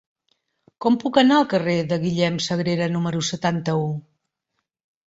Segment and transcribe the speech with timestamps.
[0.85, 3.87] Com puc anar al carrer de Guillem Sagrera número setanta-u?